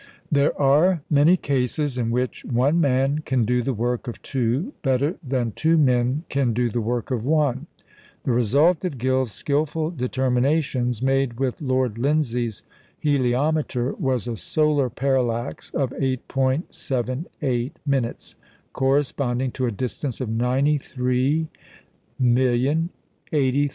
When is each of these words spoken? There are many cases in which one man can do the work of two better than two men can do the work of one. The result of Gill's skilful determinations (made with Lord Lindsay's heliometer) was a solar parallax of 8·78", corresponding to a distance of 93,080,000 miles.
There 0.31 0.59
are 0.59 1.03
many 1.11 1.37
cases 1.37 1.95
in 1.95 2.09
which 2.09 2.43
one 2.43 2.81
man 2.81 3.19
can 3.19 3.45
do 3.45 3.61
the 3.61 3.71
work 3.75 4.07
of 4.07 4.19
two 4.23 4.73
better 4.81 5.15
than 5.21 5.51
two 5.51 5.77
men 5.77 6.23
can 6.27 6.53
do 6.53 6.71
the 6.71 6.81
work 6.81 7.11
of 7.11 7.23
one. 7.23 7.67
The 8.23 8.31
result 8.31 8.83
of 8.83 8.97
Gill's 8.97 9.31
skilful 9.31 9.91
determinations 9.91 11.03
(made 11.03 11.39
with 11.39 11.61
Lord 11.61 11.99
Lindsay's 11.99 12.63
heliometer) 12.99 13.93
was 13.99 14.27
a 14.27 14.37
solar 14.37 14.89
parallax 14.89 15.69
of 15.69 15.91
8·78", 15.91 18.35
corresponding 18.73 19.51
to 19.51 19.67
a 19.67 19.71
distance 19.71 20.19
of 20.19 20.29
93,080,000 20.29 22.89
miles. 23.37 23.69